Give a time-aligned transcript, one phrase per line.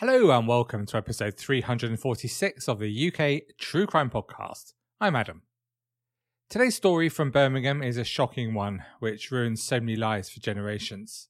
[0.00, 4.74] Hello and welcome to episode 346 of the UK True Crime Podcast.
[5.00, 5.44] I'm Adam.
[6.50, 11.28] Today's story from Birmingham is a shocking one which ruins so many lives for generations.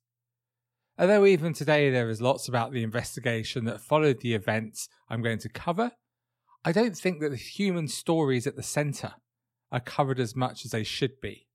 [0.98, 5.38] Although even today there is lots about the investigation that followed the events I'm going
[5.38, 5.92] to cover,
[6.64, 9.14] I don't think that the human stories at the centre
[9.70, 11.46] are covered as much as they should be.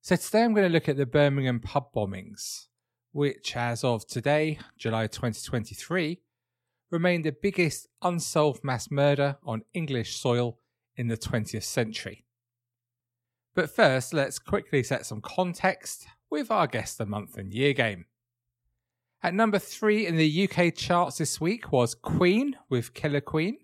[0.00, 2.66] So today I'm going to look at the Birmingham pub bombings,
[3.16, 6.20] which, as of today, July 2023,
[6.90, 10.58] remain the biggest unsolved mass murder on English soil
[10.96, 12.26] in the 20th century.
[13.54, 18.04] But first, let's quickly set some context with our guest the month and year game.
[19.22, 23.56] At number three in the UK charts this week was Queen with Killer Queen.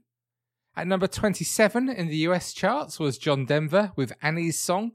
[0.75, 4.92] At number 27 in the US charts was John Denver with Annie's Song.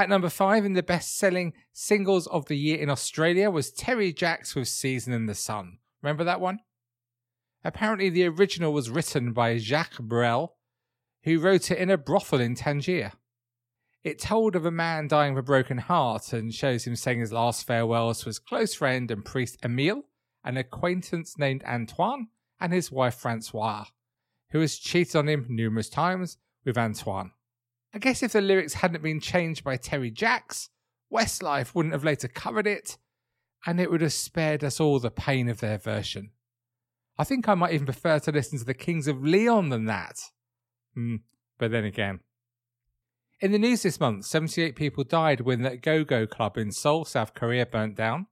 [0.00, 4.12] At number five in the best selling singles of the year in Australia was Terry
[4.12, 5.78] Jacks with Season in the Sun.
[6.02, 6.60] Remember that one?
[7.64, 10.54] Apparently, the original was written by Jacques Brel,
[11.24, 13.10] who wrote it in a brothel in Tangier.
[14.04, 17.32] It told of a man dying of a broken heart and shows him saying his
[17.32, 20.04] last farewells to his close friend and priest Emile,
[20.44, 22.28] an acquaintance named Antoine,
[22.60, 23.88] and his wife Francoise,
[24.52, 27.32] who has cheated on him numerous times with Antoine.
[27.94, 30.68] I guess if the lyrics hadn't been changed by Terry Jacks,
[31.12, 32.98] Westlife wouldn't have later covered it,
[33.66, 36.30] and it would have spared us all the pain of their version.
[37.18, 40.20] I think I might even prefer to listen to the Kings of Leon than that.
[40.96, 41.22] Mm,
[41.58, 42.20] but then again.
[43.40, 47.04] In the news this month, 78 people died when the Go Go Club in Seoul,
[47.04, 48.26] South Korea burnt down.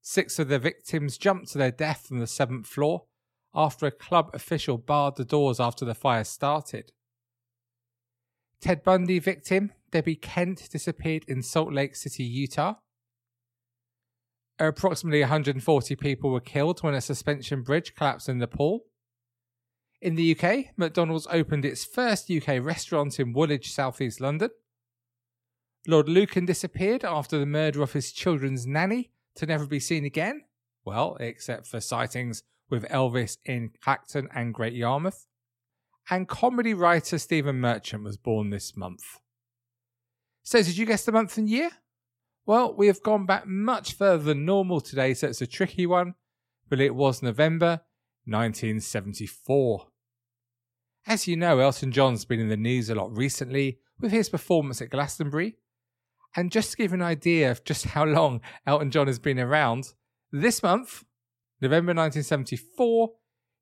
[0.00, 3.04] Six of the victims jumped to their death from the seventh floor
[3.54, 6.92] after a club official barred the doors after the fire started.
[8.64, 12.76] Ted Bundy victim Debbie Kent disappeared in Salt Lake City, Utah.
[14.58, 18.86] Approximately 140 people were killed when a suspension bridge collapsed in Nepal.
[20.00, 24.48] In the UK, McDonald's opened its first UK restaurant in Woolwich, southeast London.
[25.86, 30.40] Lord Lucan disappeared after the murder of his children's nanny to never be seen again.
[30.86, 35.26] Well, except for sightings with Elvis in Clacton and Great Yarmouth
[36.10, 39.20] and comedy writer Stephen Merchant was born this month.
[40.42, 41.70] So, did you guess the month and year?
[42.46, 46.14] Well, we have gone back much further than normal today, so it's a tricky one,
[46.68, 47.80] but it was November
[48.26, 49.86] 1974.
[51.06, 54.82] As you know, Elton John's been in the news a lot recently with his performance
[54.82, 55.56] at Glastonbury.
[56.36, 59.94] And just to give an idea of just how long Elton John has been around,
[60.32, 61.04] this month,
[61.60, 63.12] November 1974,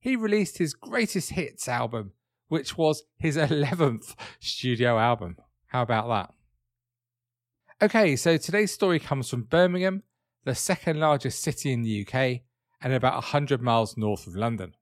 [0.01, 2.13] he released his greatest hits album,
[2.53, 5.39] which was his 11th studio album.
[5.69, 6.35] How about that?
[7.87, 10.03] Okay, so today's story comes from Birmingham,
[10.45, 12.43] the second largest city in the UK
[12.83, 14.75] and about 100 miles north of London.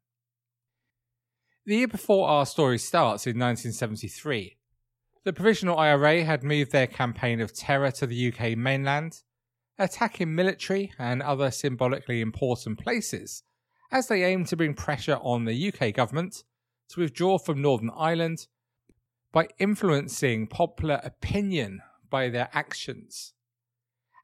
[1.65, 4.57] The year before our story starts, in 1973,
[5.23, 9.23] the Provisional IRA had moved their campaign of terror to the UK mainland,
[9.79, 13.45] attacking military and other symbolically important places
[13.93, 16.43] as they aimed to bring pressure on the UK government
[16.91, 18.47] to withdraw from Northern Ireland
[19.33, 23.33] by influencing popular opinion by their actions.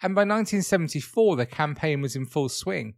[0.03, 2.95] And by 1974, the campaign was in full swing,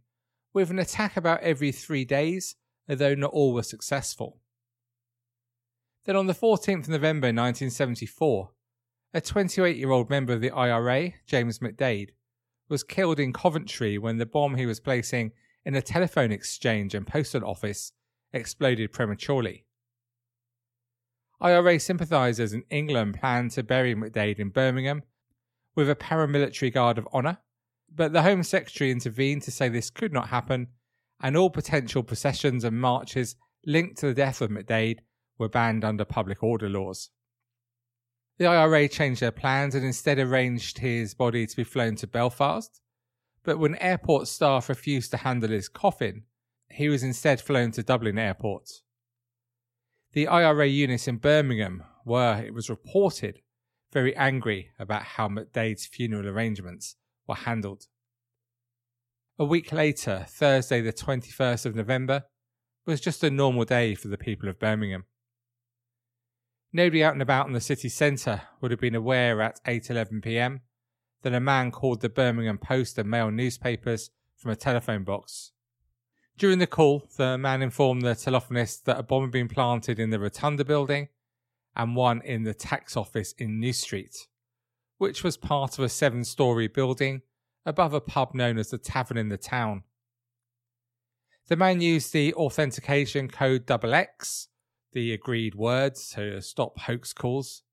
[0.53, 2.55] with an attack about every three days,
[2.89, 4.39] although not all were successful.
[6.05, 8.49] Then on the 14th of November 1974,
[9.13, 12.09] a 28 year old member of the IRA, James McDade,
[12.67, 15.31] was killed in Coventry when the bomb he was placing
[15.65, 17.91] in a telephone exchange and postal office
[18.33, 19.65] exploded prematurely.
[21.41, 25.03] IRA sympathisers in England planned to bury McDade in Birmingham
[25.75, 27.37] with a paramilitary guard of honour,
[27.93, 30.67] but the Home Secretary intervened to say this could not happen,
[31.21, 33.35] and all potential processions and marches
[33.65, 34.99] linked to the death of McDade
[35.37, 37.09] were banned under public order laws.
[38.37, 42.81] The IRA changed their plans and instead arranged his body to be flown to Belfast,
[43.43, 46.23] but when airport staff refused to handle his coffin,
[46.71, 48.69] he was instead flown to Dublin Airport.
[50.13, 53.41] The IRA units in Birmingham were, it was reported,
[53.91, 56.95] very angry about how McDade's funeral arrangements
[57.27, 57.87] were handled.
[59.37, 62.25] A week later, Thursday, the 21st of November,
[62.85, 65.05] was just a normal day for the people of Birmingham.
[66.73, 70.61] Nobody out and about in the city centre would have been aware at 8:11 p.m.
[71.23, 75.51] that a man called the Birmingham Post and Mail newspapers from a telephone box.
[76.39, 80.09] During the call, the man informed the telephonist that a bomb had been planted in
[80.09, 81.09] the Rotunda building
[81.75, 84.25] and one in the tax office in New Street,
[84.99, 87.23] which was part of a seven story building
[87.65, 89.83] above a pub known as the Tavern in the Town.
[91.49, 94.47] The man used the authentication code double X
[94.93, 97.63] the agreed words to stop hoax calls.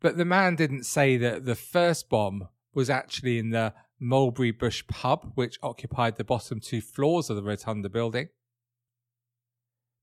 [0.00, 4.84] But the man didn't say that the first bomb was actually in the Mulberry Bush
[4.86, 8.28] pub, which occupied the bottom two floors of the Rotunda building.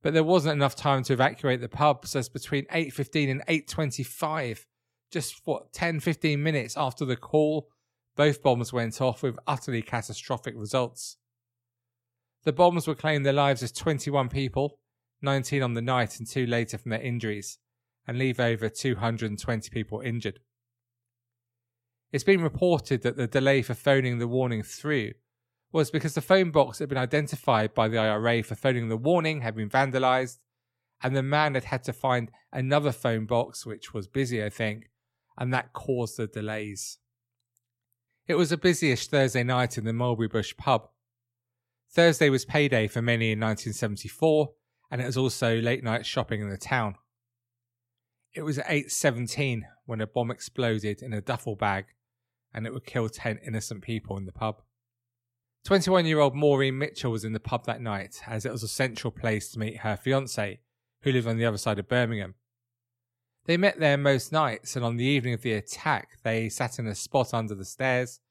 [0.02, 4.66] But there wasn't enough time to evacuate the pub, so between 8.15 and 8.25,
[5.12, 7.70] just what, 10, 15 minutes after the call,
[8.16, 11.18] both bombs went off with utterly catastrophic results.
[12.44, 14.80] The bombs would claim the lives of 21 people,
[15.22, 17.58] 19 on the night and two later from their injuries,
[18.08, 20.40] and leave over 220 people injured.
[22.16, 25.16] It's been reported that the delay for phoning the warning through
[25.74, 29.42] was because the phone box had been identified by the IRA for phoning the warning
[29.42, 30.38] had been vandalised,
[31.04, 34.90] and the man had had to find another phone box, which was busy, I think,
[35.38, 37.00] and that caused the delays.
[38.28, 40.88] It was a busyish Thursday night in the Mulberry Bush pub.
[41.92, 44.54] Thursday was payday for many in 1974,
[44.90, 46.96] and it was also late night shopping in the town.
[48.34, 51.88] It was at 8:17 when a bomb exploded in a duffel bag
[52.56, 54.62] and it would kill 10 innocent people in the pub.
[55.68, 59.50] 21-year-old Maureen Mitchell was in the pub that night as it was a central place
[59.50, 60.60] to meet her fiance
[61.02, 62.36] who lived on the other side of Birmingham.
[63.46, 66.88] They met there most nights and on the evening of the attack they sat in
[66.88, 68.22] a spot under the stairs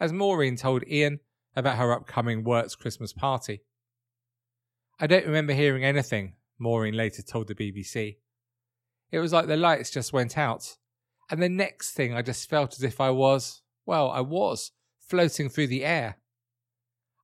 [0.00, 1.20] as Maureen told Ian
[1.54, 3.62] about her upcoming works Christmas party.
[4.98, 8.16] I don't remember hearing anything, Maureen later told the BBC.
[9.10, 10.76] It was like the lights just went out.
[11.30, 15.48] And the next thing I just felt as if I was, well, I was, floating
[15.48, 16.18] through the air.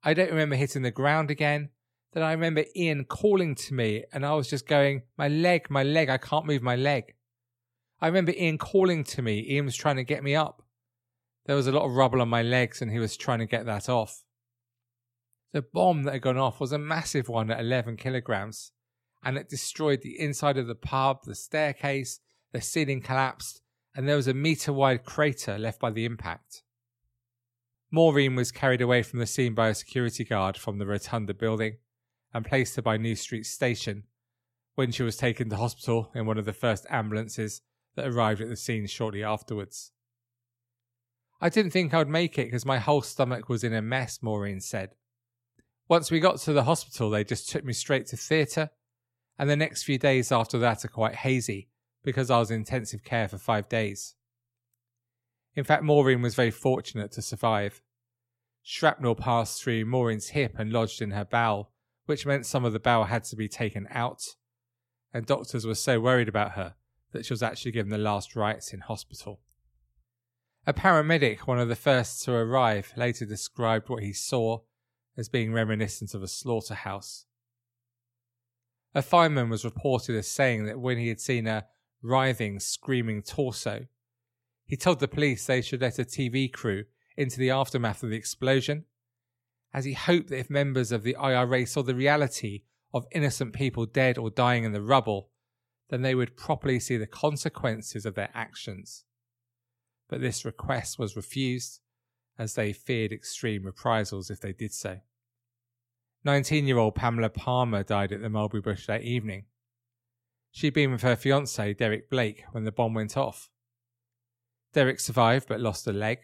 [0.02, 1.70] I don't remember hitting the ground again.
[2.12, 5.82] Then I remember Ian calling to me and I was just going, my leg, my
[5.82, 7.14] leg, I can't move my leg.
[8.00, 9.46] I remember Ian calling to me.
[9.48, 10.62] Ian was trying to get me up.
[11.46, 13.66] There was a lot of rubble on my legs and he was trying to get
[13.66, 14.24] that off.
[15.52, 18.70] The bomb that had gone off was a massive one at 11 kilograms,
[19.24, 22.20] and it destroyed the inside of the pub, the staircase,
[22.52, 23.60] the ceiling collapsed,
[23.94, 26.62] and there was a metre wide crater left by the impact.
[27.90, 31.78] Maureen was carried away from the scene by a security guard from the Rotunda building
[32.32, 34.04] and placed her by New Street Station
[34.76, 37.62] when she was taken to hospital in one of the first ambulances
[37.96, 39.90] that arrived at the scene shortly afterwards.
[41.40, 44.20] I didn't think I would make it because my whole stomach was in a mess,
[44.22, 44.90] Maureen said.
[45.88, 48.70] Once we got to the hospital, they just took me straight to theatre,
[49.36, 51.69] and the next few days after that are quite hazy
[52.02, 54.14] because I was in intensive care for five days.
[55.54, 57.82] In fact, Maureen was very fortunate to survive.
[58.62, 61.72] Shrapnel passed through Maureen's hip and lodged in her bowel,
[62.06, 64.22] which meant some of the bowel had to be taken out,
[65.12, 66.74] and doctors were so worried about her
[67.12, 69.40] that she was actually given the last rites in hospital.
[70.66, 74.60] A paramedic, one of the first to arrive, later described what he saw
[75.16, 77.24] as being reminiscent of a slaughterhouse.
[78.94, 81.66] A fireman was reported as saying that when he had seen a
[82.02, 83.86] writhing, screaming torso,
[84.66, 86.84] he told the police they should let a TV crew
[87.16, 88.84] into the aftermath of the explosion,
[89.74, 93.86] as he hoped that if members of the IRA saw the reality of innocent people
[93.86, 95.30] dead or dying in the rubble,
[95.90, 99.04] then they would properly see the consequences of their actions.
[100.08, 101.80] But this request was refused,
[102.38, 105.00] as they feared extreme reprisals if they did so.
[106.24, 109.46] 19 year old Pamela Palmer died at the Mulberry Bush that evening.
[110.50, 113.50] She'd been with her fiance, Derek Blake, when the bomb went off.
[114.72, 116.18] Derek survived but lost a leg,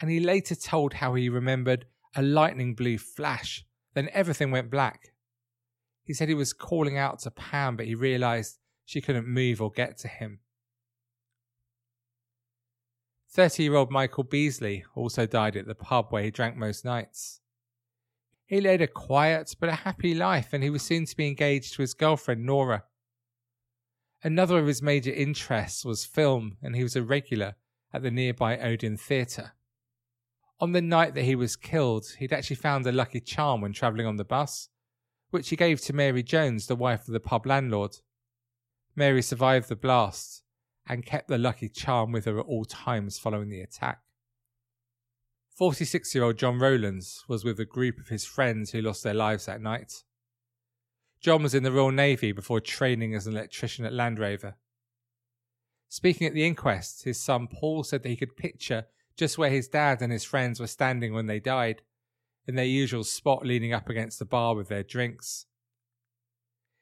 [0.00, 5.12] and he later told how he remembered a lightning blue flash, then everything went black.
[6.04, 9.70] He said he was calling out to Pam, but he realised she couldn't move or
[9.70, 10.40] get to him.
[13.30, 17.40] 30 year old Michael Beasley also died at the pub where he drank most nights.
[18.44, 21.74] He led a quiet but a happy life and he was soon to be engaged
[21.74, 22.84] to his girlfriend Nora.
[24.24, 27.56] Another of his major interests was film and he was a regular
[27.92, 29.52] at the nearby Odeon Theatre.
[30.60, 34.06] On the night that he was killed, he'd actually found a lucky charm when travelling
[34.06, 34.68] on the bus,
[35.30, 37.96] which he gave to Mary Jones, the wife of the pub landlord.
[38.94, 40.44] Mary survived the blast
[40.86, 44.02] and kept the lucky charm with her at all times following the attack.
[45.56, 49.14] 46 year old John Rowlands was with a group of his friends who lost their
[49.14, 50.04] lives that night.
[51.22, 54.56] John was in the Royal Navy before training as an electrician at Land Rover.
[55.88, 58.86] Speaking at the inquest, his son Paul said that he could picture
[59.16, 61.82] just where his dad and his friends were standing when they died,
[62.48, 65.46] in their usual spot leaning up against the bar with their drinks.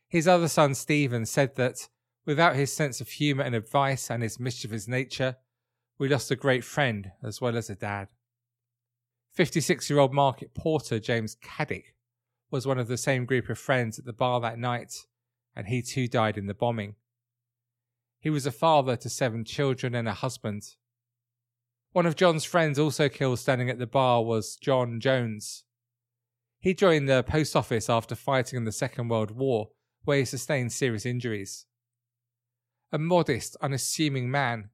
[0.08, 1.88] His other son Stephen said that,
[2.24, 5.36] without his sense of humour and advice and his mischievous nature,
[5.98, 8.08] we lost a great friend as well as a dad.
[9.32, 11.94] 56 year old market porter James Caddick
[12.50, 15.06] was one of the same group of friends at the bar that night,
[15.54, 16.96] and he too died in the bombing.
[18.18, 20.74] He was a father to seven children and a husband.
[21.92, 25.64] One of John's friends also killed standing at the bar was John Jones.
[26.58, 29.70] He joined the post office after fighting in the Second World War,
[30.04, 31.66] where he sustained serious injuries.
[32.92, 34.70] A modest, unassuming man,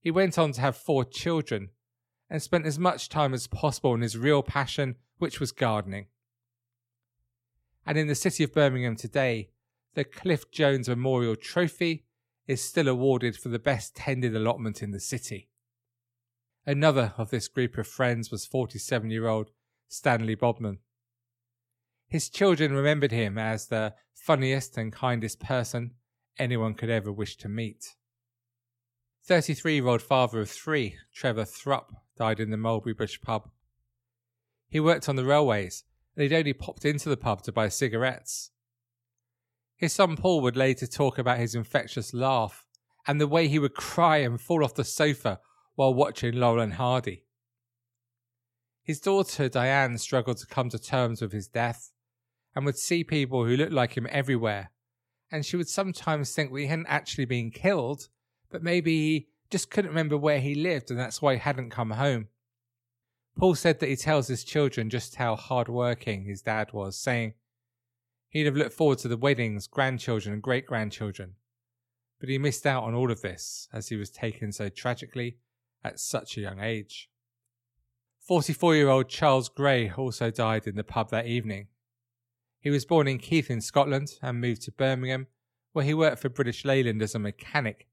[0.00, 1.70] he went on to have four children
[2.30, 6.06] and spent as much time as possible in his real passion, which was gardening.
[7.86, 9.50] And in the city of Birmingham today,
[9.94, 12.04] the Cliff Jones Memorial Trophy
[12.46, 15.48] is still awarded for the best tended allotment in the city.
[16.66, 19.50] Another of this group of friends was 47 year old
[19.88, 20.78] Stanley Bodman.
[22.08, 25.92] His children remembered him as the funniest and kindest person
[26.38, 27.94] anyone could ever wish to meet.
[29.24, 33.50] 33 year old father of three, Trevor Thrupp, died in the Mulberry Bush pub.
[34.68, 35.84] He worked on the railways
[36.16, 38.50] and he'd only popped into the pub to buy cigarettes.
[39.76, 42.64] His son Paul would later talk about his infectious laugh
[43.06, 45.40] and the way he would cry and fall off the sofa
[45.74, 47.24] while watching Laurel and Hardy.
[48.82, 51.90] His daughter Diane struggled to come to terms with his death
[52.54, 54.70] and would see people who looked like him everywhere,
[55.32, 58.08] and she would sometimes think that he hadn't actually been killed,
[58.50, 61.90] but maybe he just couldn't remember where he lived and that's why he hadn't come
[61.90, 62.28] home.
[63.36, 67.34] Paul said that he tells his children just how hard working his dad was, saying
[68.28, 71.34] he'd have looked forward to the weddings, grandchildren, and great grandchildren.
[72.20, 75.38] But he missed out on all of this as he was taken so tragically
[75.82, 77.10] at such a young age.
[78.20, 81.68] 44 year old Charles Gray also died in the pub that evening.
[82.60, 85.26] He was born in Keith in Scotland and moved to Birmingham,
[85.72, 87.86] where he worked for British Leyland as a mechanic,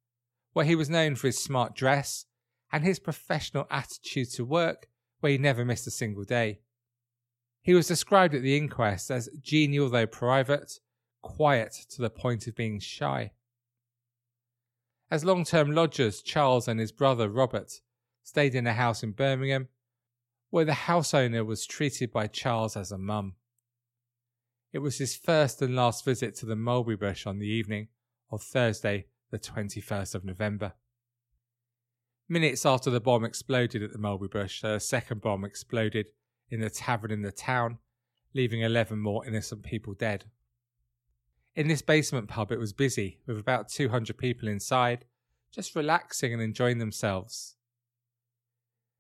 [0.53, 2.25] where he was known for his smart dress
[2.71, 4.87] and his professional attitude to work,
[5.21, 6.59] where he never missed a single day.
[7.61, 10.79] He was described at the inquest as genial though private,
[11.21, 13.31] quiet to the point of being shy.
[15.09, 17.81] As long term lodgers, Charles and his brother Robert
[18.23, 19.69] stayed in a house in Birmingham
[20.51, 23.35] where the house owner was treated by Charles as a mum.
[24.73, 27.87] It was his first and last visit to the mulberry bush on the evening
[28.29, 30.73] of Thursday, the 21st of November.
[32.29, 36.07] Minutes after the bomb exploded at the mulberry bush, a second bomb exploded
[36.49, 37.77] in the tavern in the town,
[38.33, 40.25] leaving 11 more innocent people dead.
[41.55, 45.05] In this basement pub, it was busy, with about 200 people inside,
[45.51, 47.55] just relaxing and enjoying themselves.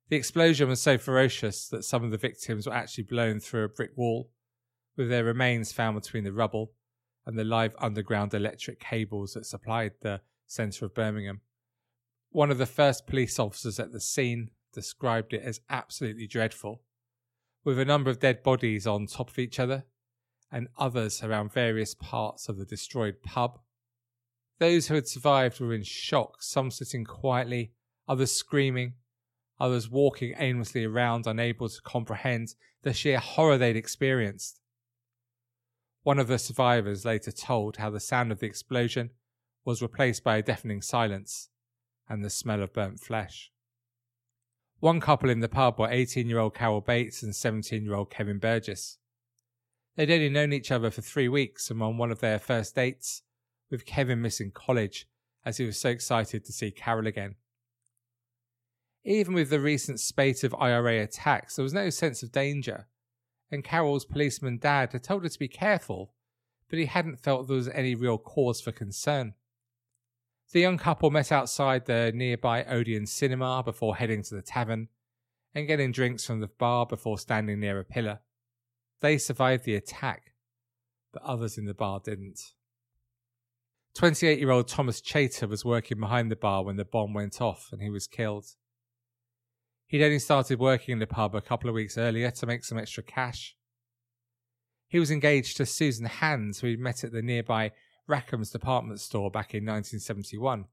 [0.09, 3.69] The explosion was so ferocious that some of the victims were actually blown through a
[3.69, 4.29] brick wall,
[4.97, 6.73] with their remains found between the rubble
[7.25, 11.39] and the live underground electric cables that supplied the centre of Birmingham.
[12.33, 16.81] One of the first police officers at the scene described it as absolutely dreadful,
[17.65, 19.83] with a number of dead bodies on top of each other
[20.49, 23.59] and others around various parts of the destroyed pub.
[24.59, 27.73] Those who had survived were in shock, some sitting quietly,
[28.07, 28.93] others screaming,
[29.59, 34.61] others walking aimlessly around, unable to comprehend the sheer horror they'd experienced.
[36.03, 39.09] One of the survivors later told how the sound of the explosion
[39.65, 41.49] was replaced by a deafening silence
[42.11, 43.51] and the smell of burnt flesh.
[44.81, 48.09] One couple in the pub were 18 year old Carol Bates and 17 year old
[48.09, 48.97] Kevin Burgess.
[49.95, 53.21] They'd only known each other for three weeks and on one of their first dates,
[53.69, 55.07] with Kevin missing college
[55.45, 57.35] as he was so excited to see Carol again.
[59.05, 62.87] Even with the recent spate of IRA attacks, there was no sense of danger,
[63.49, 66.13] and Carol's policeman dad had told her to be careful,
[66.69, 69.33] but he hadn't felt there was any real cause for concern.
[70.51, 74.89] The young couple met outside the nearby Odeon cinema before heading to the tavern
[75.55, 78.19] and getting drinks from the bar before standing near a pillar.
[78.99, 80.33] They survived the attack,
[81.13, 82.39] but others in the bar didn't.
[83.95, 87.69] 28 year old Thomas Chaytor was working behind the bar when the bomb went off
[87.71, 88.45] and he was killed.
[89.87, 92.77] He'd only started working in the pub a couple of weeks earlier to make some
[92.77, 93.55] extra cash.
[94.87, 97.71] He was engaged to Susan Hands, who he'd met at the nearby
[98.11, 100.65] Rackham's department store back in 1971.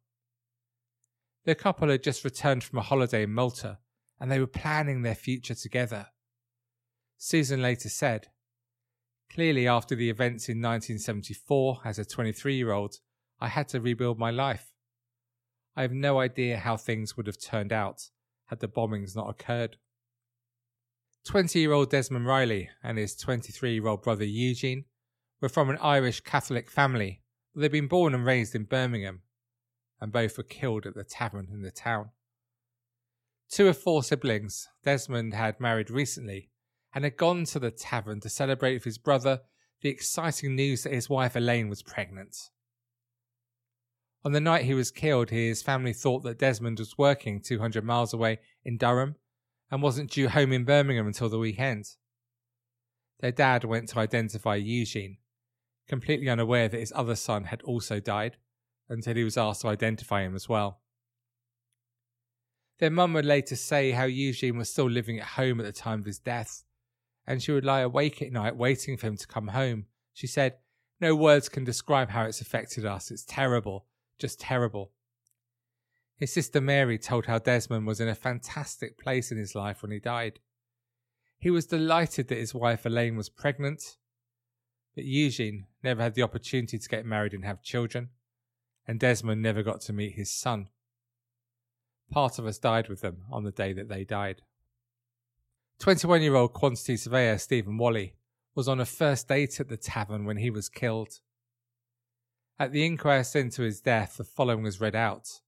[1.45, 3.79] The couple had just returned from a holiday in Malta
[4.21, 6.09] and they were planning their future together.
[7.17, 8.29] Susan later said,
[9.33, 12.97] Clearly, after the events in 1974, as a 23 year old,
[13.41, 14.73] I had to rebuild my life.
[15.77, 18.11] I have no idea how things would have turned out
[18.47, 19.77] had the bombings not occurred.
[21.25, 24.85] 20 year old Desmond Reilly and his 23 year old brother Eugene
[25.41, 27.23] were from an Irish Catholic family,
[27.61, 29.23] they'd been born and raised in Birmingham,
[30.01, 32.11] and both were killed at the tavern in the town.
[33.51, 36.51] Two of four siblings, Desmond had married recently
[36.95, 39.41] and had gone to the tavern to celebrate with his brother
[39.81, 42.37] the exciting news that his wife Elaine was pregnant.
[44.25, 48.13] On the night he was killed, his family thought that Desmond was working 200 miles
[48.13, 49.15] away in Durham
[49.71, 51.87] and wasn't due home in Birmingham until the weekend.
[53.21, 55.19] Their dad went to identify Eugene,
[55.89, 58.37] completely unaware that his other son had also died,
[58.89, 60.81] until he was asked to identify him as well.
[62.79, 66.01] Their mum would later say how Eugene was still living at home at the time
[66.01, 66.65] of his death,
[67.27, 69.87] and she would lie awake at night waiting for him to come home.
[70.13, 70.59] She said,
[71.01, 73.11] No words can describe how it's affected us.
[73.11, 73.87] It's terrible,
[74.19, 74.93] just terrible.
[76.17, 79.93] His sister Mary told how Desmond was in a fantastic place in his life when
[79.93, 80.41] he died.
[81.39, 83.97] He was delighted that his wife Elaine was pregnant,
[84.97, 88.11] but Eugene never had the opportunity to get married and have children,
[88.87, 90.69] and Desmond never got to meet his son.
[92.11, 94.43] Part of us died with them on the day that they died.
[95.79, 98.15] 21 year old quantity surveyor Stephen Whalley
[98.55, 101.21] was on a first date at the tavern when he was killed.
[102.59, 105.41] At the inquest into his death, the following was read out.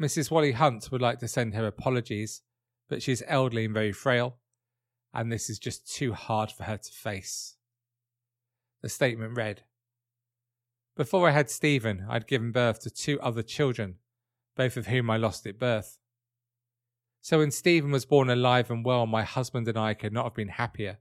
[0.00, 0.30] Mrs.
[0.30, 2.42] Whalley Hunt would like to send her apologies,
[2.88, 4.36] but she is elderly and very frail,
[5.12, 7.55] and this is just too hard for her to face.
[8.82, 9.62] The statement read
[10.96, 13.96] Before I had Stephen, I'd given birth to two other children,
[14.56, 15.98] both of whom I lost at birth.
[17.20, 20.34] So when Stephen was born alive and well, my husband and I could not have
[20.34, 20.98] been happier.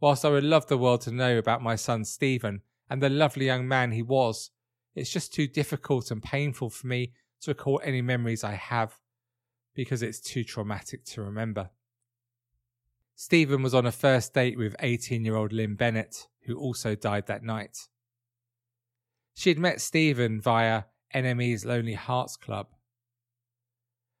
[0.00, 3.46] Whilst I would love the world to know about my son Stephen and the lovely
[3.46, 4.50] young man he was,
[4.94, 8.98] it's just too difficult and painful for me to recall any memories I have
[9.74, 11.70] because it's too traumatic to remember.
[13.16, 17.26] Stephen was on a first date with 18 year old Lynn Bennett, who also died
[17.26, 17.88] that night.
[19.34, 22.68] She had met Stephen via NME's Lonely Hearts Club.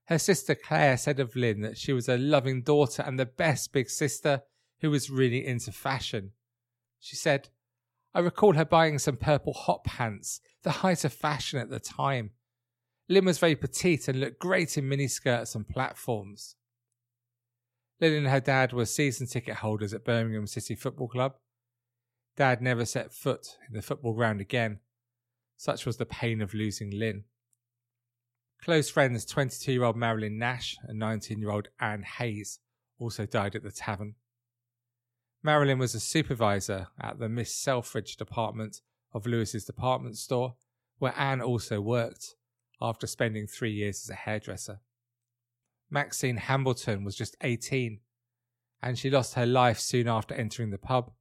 [0.06, 3.72] Her sister Claire said of Lynn that she was a loving daughter and the best
[3.72, 4.42] big sister
[4.80, 6.32] who was really into fashion.
[7.00, 7.48] She said,
[8.14, 12.30] I recall her buying some purple hot pants, the height of fashion at the time.
[13.08, 16.56] Lynn was very petite and looked great in miniskirts and platforms.
[18.00, 21.34] Lynn and her dad were season ticket holders at Birmingham City Football Club.
[22.36, 24.80] Dad never set foot in the football ground again.
[25.56, 27.24] Such was the pain of losing Lynn.
[28.60, 32.58] Close friends 22 year old Marilyn Nash and 19 year old Anne Hayes
[32.98, 34.14] also died at the tavern.
[35.42, 38.80] Marilyn was a supervisor at the Miss Selfridge department
[39.12, 40.56] of Lewis's department store,
[40.98, 42.34] where Anne also worked
[42.80, 44.80] after spending three years as a hairdresser.
[45.90, 48.00] Maxine Hambleton was just 18
[48.82, 51.12] and she lost her life soon after entering the pub.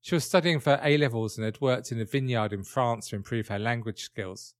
[0.00, 3.16] She was studying for A levels and had worked in a vineyard in France to
[3.16, 4.54] improve her language skills.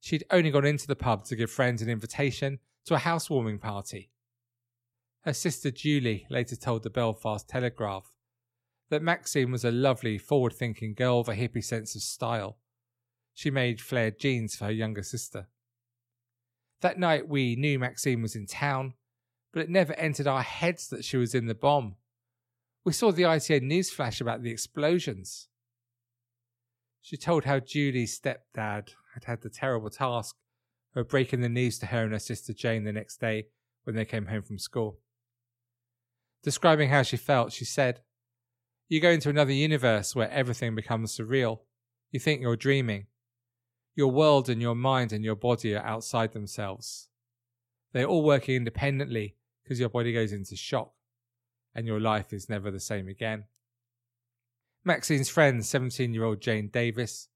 [0.00, 4.10] She'd only gone into the pub to give friends an invitation to a housewarming party.
[5.22, 8.12] Her sister Julie later told the Belfast Telegraph
[8.90, 12.58] that Maxine was a lovely, forward thinking girl with a hippie sense of style
[13.34, 15.48] she made flared jeans for her younger sister.
[16.82, 18.94] That night we knew Maxine was in town,
[19.52, 21.94] but it never entered our heads that she was in the bomb.
[22.84, 25.48] We saw the ITN news flash about the explosions.
[27.00, 30.36] She told how Julie's stepdad had had the terrible task
[30.96, 33.46] of breaking the news to her and her sister Jane the next day
[33.84, 34.98] when they came home from school.
[36.42, 38.00] Describing how she felt, she said,
[38.88, 41.60] You go into another universe where everything becomes surreal.
[42.10, 43.06] You think you're dreaming.
[43.94, 47.08] Your world and your mind and your body are outside themselves.
[47.92, 50.92] They're all working independently because your body goes into shock
[51.74, 53.44] and your life is never the same again.
[54.84, 57.28] Maxine's friend, 17 year old Jane Davis,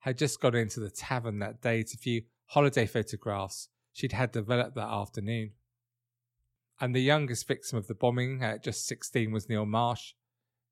[0.00, 4.74] had just gone into the tavern that day to view holiday photographs she'd had developed
[4.74, 5.52] that afternoon.
[6.80, 10.14] And the youngest victim of the bombing at just 16 was Neil Marsh,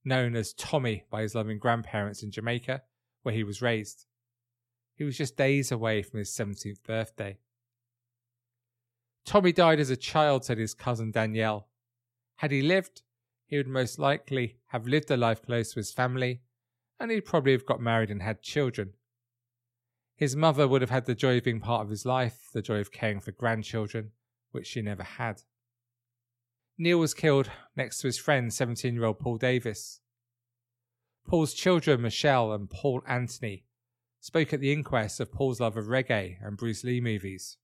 [0.04, 2.82] known as Tommy by his loving grandparents in Jamaica,
[3.22, 4.06] where he was raised.
[4.94, 7.38] He was just days away from his 17th birthday.
[9.24, 11.68] Tommy died as a child, said his cousin Danielle.
[12.36, 13.02] Had he lived,
[13.46, 16.42] he would most likely have lived a life close to his family,
[16.98, 18.94] and he'd probably have got married and had children.
[20.16, 22.78] His mother would have had the joy of being part of his life, the joy
[22.78, 24.12] of caring for grandchildren,
[24.50, 25.42] which she never had.
[26.78, 30.00] Neil was killed next to his friend, 17 year old Paul Davis.
[31.26, 33.64] Paul's children, Michelle and Paul Anthony,
[34.22, 37.56] spoke at the inquest of Paul's love of reggae and Bruce Lee movies.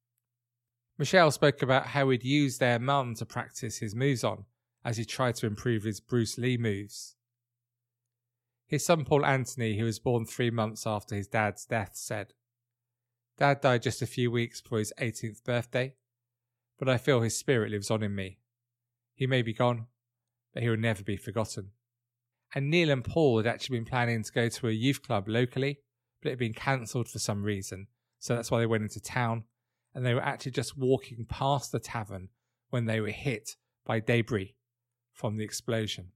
[0.98, 4.44] Michelle spoke about how he'd used their mum to practice his moves on
[4.84, 7.14] as he tried to improve his Bruce Lee moves.
[8.66, 12.34] His son Paul Anthony, who was born three months after his dad's death, said,
[13.38, 15.94] Dad died just a few weeks before his 18th birthday,
[16.76, 18.40] but I feel his spirit lives on in me.
[19.14, 19.86] He may be gone,
[20.52, 21.70] but he will never be forgotten.
[22.52, 25.78] And Neil and Paul had actually been planning to go to a youth club locally,
[26.20, 27.86] but it had been cancelled for some reason,
[28.18, 29.44] so that's why they went into town,
[29.94, 32.28] and they were actually just walking past the tavern
[32.70, 34.54] when they were hit by debris
[35.12, 36.12] from the explosion.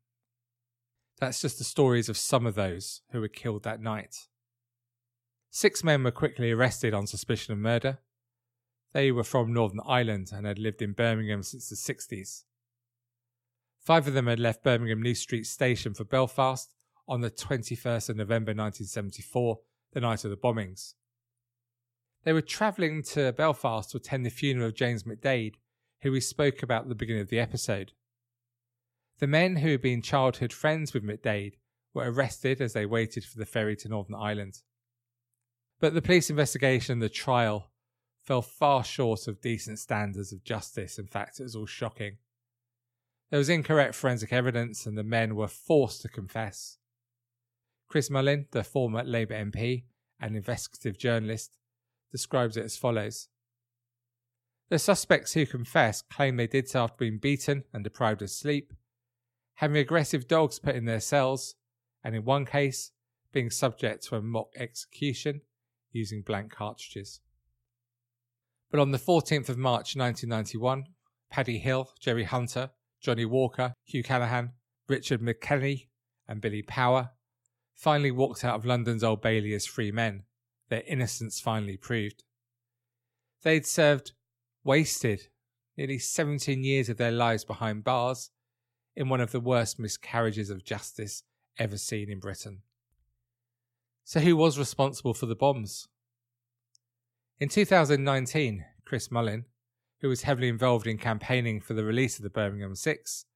[1.19, 4.29] That's just the stories of some of those who were killed that night.
[5.51, 7.99] Six men were quickly arrested on suspicion of murder.
[8.93, 12.45] They were from Northern Ireland and had lived in Birmingham since the 60s.
[13.81, 16.71] Five of them had left Birmingham New Street Station for Belfast
[17.09, 19.59] on the 21st of November 1974,
[19.93, 20.95] the night of the bombings.
[22.25, 25.55] They were travelling to Belfast to attend the funeral of James McDade,
[26.03, 27.93] who we spoke about at the beginning of the episode.
[29.19, 31.55] The men who had been childhood friends with McDade
[31.95, 34.63] were arrested as they waited for the ferry to Northern Ireland.
[35.81, 37.71] But the police investigation and the trial
[38.23, 40.99] fell far short of decent standards of justice.
[40.99, 42.19] In fact, it was all shocking.
[43.31, 46.79] There was incorrect forensic evidence, and the men were forced to confess.
[47.93, 49.85] Chris Mullin, the former Labour MP
[50.19, 51.59] and investigative journalist,
[52.11, 53.29] describes it as follows
[54.71, 58.73] The suspects who confessed claim they did so after being beaten and deprived of sleep,
[59.57, 61.55] having aggressive dogs put in their cells,
[62.03, 62.93] and in one case,
[63.31, 65.43] being subject to a mock execution
[65.91, 67.21] using blank cartridges.
[68.71, 70.85] But on the 14th of March 1991,
[71.31, 72.71] Paddy Hill, Gerry Hunter,
[73.03, 74.53] Johnny Walker, Hugh Callaghan,
[74.89, 75.89] Richard McIlkenny,
[76.27, 77.11] and Billy Power
[77.83, 80.23] finally walked out of London's Old Bailey as free men,
[80.69, 82.23] their innocence finally proved.
[83.43, 84.13] They'd served
[84.63, 85.27] wasted
[85.77, 88.31] nearly 17 years of their lives behind bars
[88.95, 91.25] in one of the worst miscarriages of justice
[91.59, 92.61] ever seen in Britain.
[94.05, 95.89] So, who was responsible for the bombs?
[97.41, 99.47] In 2019, Chris Mullin,
[100.03, 103.27] who was heavily involved in campaigning for the release of the Birmingham Six,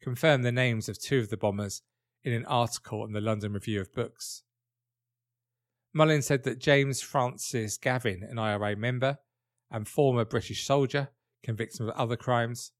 [0.00, 1.82] confirmed the names of two of the bombers
[2.26, 4.42] in an article in the London Review of Books.
[5.94, 9.18] Mullin said that James Francis Gavin, an IRA member
[9.70, 11.08] and former British soldier
[11.44, 12.72] convicted of other crimes,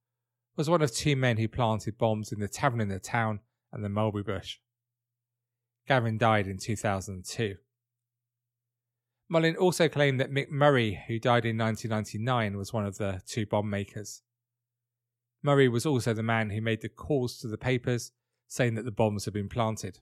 [0.57, 3.39] was one of two men who planted bombs in the tavern in the town
[3.73, 4.59] and the mulberry bush.
[5.87, 7.55] Gavin died in 2002.
[9.29, 13.47] Mullin also claimed that Mick Murray, who died in 1999, was one of the two
[13.47, 14.23] bomb makers.
[15.41, 18.11] Murray was also the man who made the calls to the papers
[18.49, 20.01] saying that the bombs had been planted.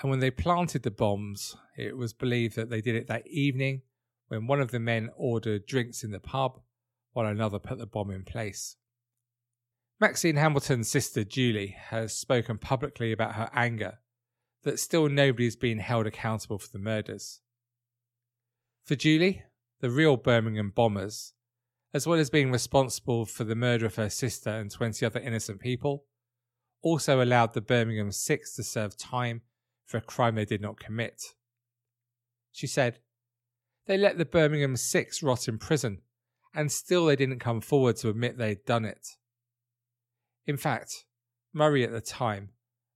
[0.00, 3.82] And when they planted the bombs, it was believed that they did it that evening
[4.28, 6.60] when one of the men ordered drinks in the pub
[7.12, 8.76] while another put the bomb in place.
[9.98, 14.00] Maxine Hambleton's sister Julie has spoken publicly about her anger
[14.64, 17.40] that still nobody is being held accountable for the murders.
[18.84, 19.44] For Julie,
[19.80, 21.32] the real Birmingham bombers,
[21.94, 25.60] as well as being responsible for the murder of her sister and 20 other innocent
[25.60, 26.04] people,
[26.86, 29.42] also allowed the Birmingham Six to serve time
[29.84, 31.34] for a crime they did not commit.
[32.52, 33.00] She said,
[33.86, 36.02] They let the Birmingham Six rot in prison,
[36.54, 39.16] and still they didn't come forward to admit they'd done it.
[40.46, 41.04] In fact,
[41.52, 42.50] Murray at the time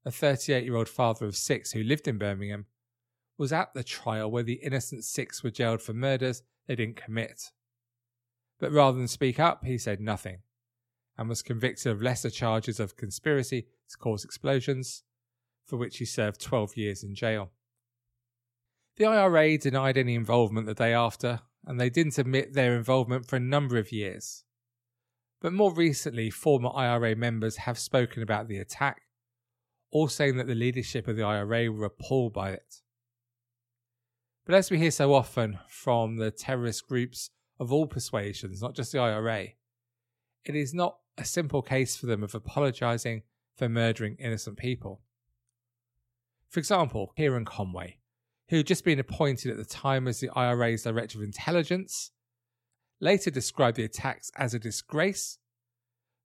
[0.05, 2.66] a 38 year old father of six who lived in Birmingham,
[3.37, 7.50] was at the trial where the innocent six were jailed for murders they didn't commit.
[8.61, 10.38] But rather than speak up, he said nothing
[11.20, 15.02] and was convicted of lesser charges of conspiracy to cause explosions,
[15.66, 17.50] for which he served 12 years in jail.
[18.96, 23.37] The IRA denied any involvement the day after, and they didn't admit their involvement for
[23.37, 24.44] a number of years.
[25.42, 29.02] But more recently, former IRA members have spoken about the attack
[29.90, 32.76] all saying that the leadership of the IRA were appalled by it.
[34.46, 37.28] But as we hear so often from the terrorist groups
[37.59, 39.48] of all persuasions, not just the IRA,
[40.44, 43.22] it is not a simple case for them of apologising
[43.57, 45.03] for murdering innocent people.
[46.48, 47.98] For example, Kieran Conway,
[48.48, 52.11] who had just been appointed at the time as the IRA's Director of Intelligence,
[53.00, 55.38] later described the attacks as a disgrace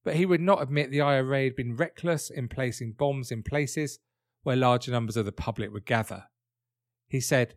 [0.06, 4.00] but he would not admit the IRA had been reckless in placing bombs in places
[4.44, 6.26] where larger numbers of the public would gather.
[7.08, 7.56] He said,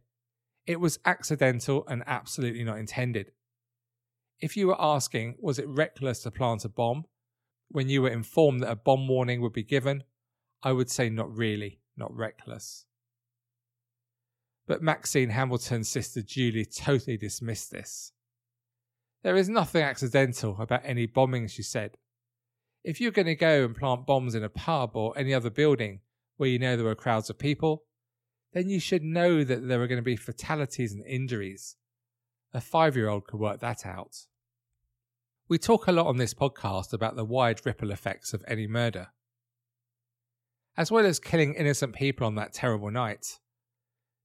[0.67, 3.33] It was accidental and absolutely not intended.
[4.41, 7.05] If you were asking, was it reckless to plant a bomb
[7.71, 10.05] when you were informed that a bomb warning would be given,
[10.63, 12.87] I would say not really, not reckless.
[14.67, 18.13] But Maxine Hambleton's sister Julie totally dismissed this.
[19.23, 21.97] There is nothing accidental about any bombing, she said.
[22.85, 26.01] If you're going to go and plant bombs in a pub or any other building
[26.37, 27.85] where you know there are crowds of people,
[28.53, 31.77] then you should know that there are going to be fatalities and injuries.
[32.55, 34.27] A five year old could work that out.
[35.49, 39.09] We talk a lot on this podcast about the wide ripple effects of any murder.
[40.77, 43.39] As well as killing innocent people on that terrible night,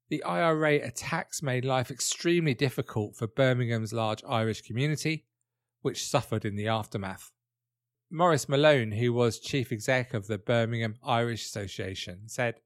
[0.09, 5.25] the IRA attacks made life extremely difficult for Birmingham's large Irish community,
[5.81, 7.31] which suffered in the aftermath.
[8.12, 12.59] Maurice Malone, who was chief exec of the Birmingham Irish Association, said,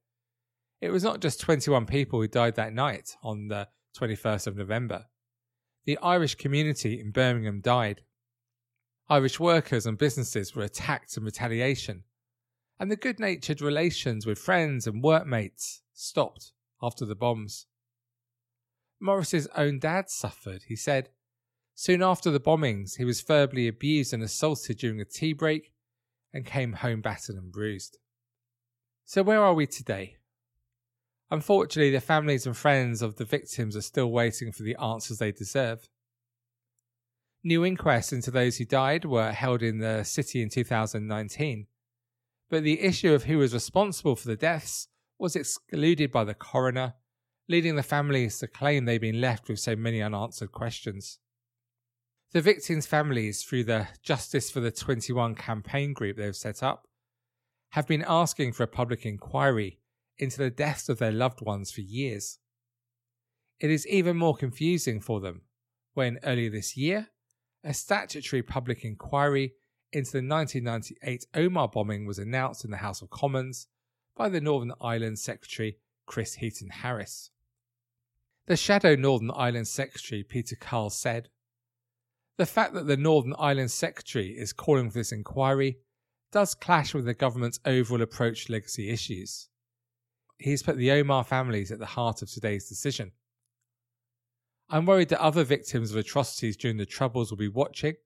[0.80, 3.68] It was not just 21 people who died that night on the
[3.98, 5.06] 21st of November.
[5.88, 8.02] The Irish community in Birmingham died.
[9.08, 12.04] Irish workers and businesses were attacked in retaliation,
[12.78, 17.64] and the good natured relations with friends and workmates stopped after the bombs.
[19.00, 21.08] Maurice's own dad suffered, he said.
[21.74, 25.72] Soon after the bombings, he was verbally abused and assaulted during a tea break
[26.34, 27.96] and came home battered and bruised.
[29.06, 30.18] So, where are we today?
[31.30, 35.32] Unfortunately, the families and friends of the victims are still waiting for the answers they
[35.32, 35.88] deserve.
[37.44, 41.66] New inquests into those who died were held in the city in 2019,
[42.48, 44.88] but the issue of who was responsible for the deaths
[45.18, 46.94] was excluded by the coroner,
[47.48, 51.18] leading the families to claim they'd been left with so many unanswered questions.
[52.32, 56.86] The victims' families, through the Justice for the 21 campaign group they've set up,
[57.70, 59.78] have been asking for a public inquiry
[60.18, 62.38] into the deaths of their loved ones for years.
[63.60, 65.42] It is even more confusing for them
[65.94, 67.08] when earlier this year,
[67.64, 69.54] a statutory public inquiry
[69.92, 73.66] into the 1998 Omagh bombing was announced in the House of Commons
[74.16, 77.30] by the Northern Ireland Secretary Chris Heaton Harris.
[78.46, 81.28] The shadow Northern Ireland Secretary Peter Kyle said,
[82.36, 85.78] The fact that the Northern Ireland Secretary is calling for this inquiry
[86.32, 89.48] does clash with the government's overall approach to legacy issues.
[90.38, 93.12] He's put the Omagh families at the heart of today's decision.
[94.70, 97.96] I'm worried that other victims of atrocities during the Troubles will be watching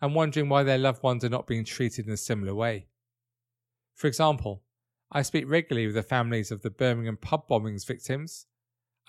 [0.00, 2.86] and wondering why their loved ones are not being treated in a similar way.
[3.94, 4.62] For example,
[5.12, 8.46] I speak regularly with the families of the Birmingham pub bombings victims,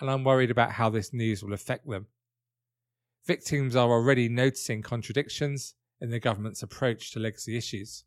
[0.00, 2.06] and I'm worried about how this news will affect them.
[3.26, 8.04] Victims are already noticing contradictions in the government's approach to legacy issues.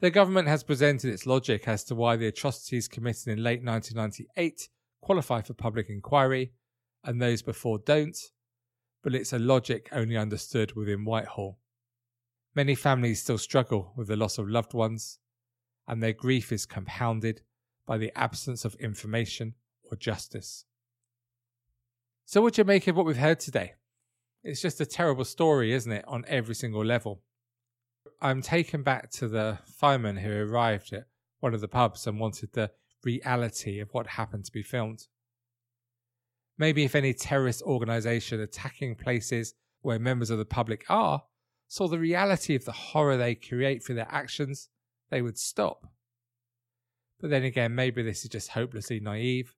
[0.00, 4.68] The government has presented its logic as to why the atrocities committed in late 1998
[5.00, 6.52] qualify for public inquiry
[7.02, 8.16] and those before don't,
[9.02, 11.58] but it's a logic only understood within Whitehall.
[12.54, 15.18] Many families still struggle with the loss of loved ones,
[15.86, 17.42] and their grief is compounded
[17.86, 19.54] by the absence of information
[19.90, 20.64] or justice.
[22.24, 23.74] So, what do you make of what we've heard today?
[24.44, 27.22] It's just a terrible story, isn't it, on every single level?
[28.20, 31.04] I'm taken back to the fireman who arrived at
[31.40, 32.70] one of the pubs and wanted the
[33.04, 35.06] reality of what happened to be filmed.
[36.58, 41.22] Maybe if any terrorist organization attacking places where members of the public are
[41.68, 44.68] saw the reality of the horror they create through their actions,
[45.10, 45.86] they would stop.
[47.20, 49.54] But then again, maybe this is just hopelessly naive,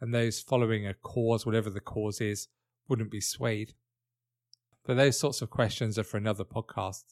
[0.00, 2.48] and those following a cause, whatever the cause is,
[2.88, 3.74] wouldn't be swayed.
[4.84, 7.04] But those sorts of questions are for another podcast.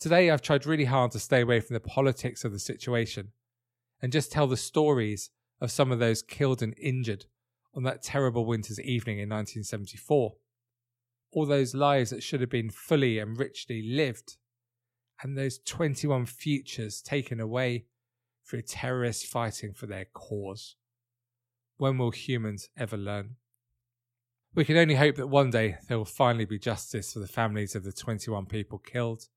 [0.00, 3.32] Today, I've tried really hard to stay away from the politics of the situation
[4.00, 5.30] and just tell the stories
[5.60, 7.26] of some of those killed and injured
[7.74, 10.34] on that terrible winter's evening in 1974.
[11.32, 14.36] All those lives that should have been fully and richly lived
[15.22, 17.86] and those 21 futures taken away
[18.48, 20.76] through terrorists fighting for their cause.
[21.76, 23.36] When will humans ever learn?
[24.54, 27.74] We can only hope that one day there will finally be justice for the families
[27.74, 29.28] of the 21 people killed,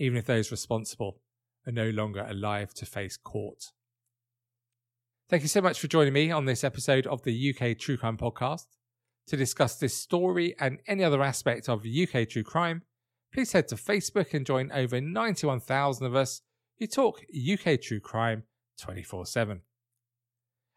[0.00, 1.20] even if those responsible
[1.66, 3.66] are no longer alive to face court.
[5.28, 8.16] Thank you so much for joining me on this episode of the UK True Crime
[8.16, 8.66] Podcast.
[9.28, 12.82] To discuss this story and any other aspect of UK True Crime,
[13.32, 16.40] please head to Facebook and join over 91,000 of us
[16.78, 18.44] who talk UK true crime
[18.80, 19.60] 24 7.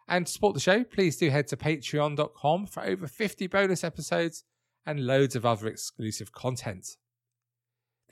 [0.08, 4.44] And to support the show, please do head to patreon.com for over 50 bonus episodes
[4.86, 6.98] and loads of other exclusive content.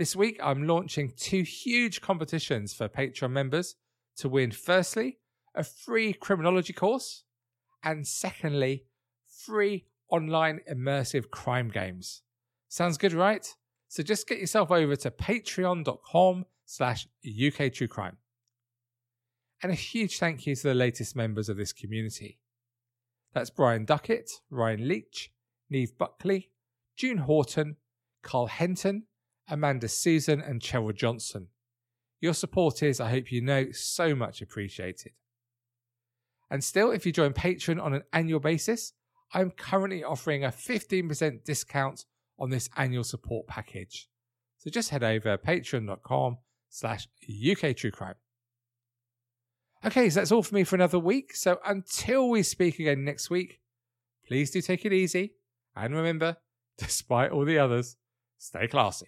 [0.01, 3.75] This week, I'm launching two huge competitions for Patreon members
[4.17, 5.19] to win, firstly,
[5.53, 7.23] a free criminology course,
[7.83, 8.85] and secondly,
[9.27, 12.23] free online immersive crime games.
[12.67, 13.47] Sounds good, right?
[13.89, 18.17] So just get yourself over to patreon.com slash UK Crime.
[19.61, 22.39] And a huge thank you to the latest members of this community.
[23.35, 25.31] That's Brian Duckett, Ryan Leach,
[25.69, 26.49] Neve Buckley,
[26.95, 27.75] June Horton,
[28.23, 29.03] Carl Henton,
[29.51, 31.47] Amanda Susan, and Cheryl Johnson.
[32.21, 35.11] Your support is, I hope you know, so much appreciated.
[36.49, 38.93] And still, if you join Patreon on an annual basis,
[39.33, 42.05] I'm currently offering a 15% discount
[42.39, 44.09] on this annual support package.
[44.57, 46.37] So just head over patreon.com
[46.69, 48.15] slash UK True Crime.
[49.83, 51.35] Okay, so that's all for me for another week.
[51.35, 53.59] So until we speak again next week,
[54.27, 55.33] please do take it easy.
[55.75, 56.37] And remember,
[56.77, 57.97] despite all the others,
[58.37, 59.07] stay classy.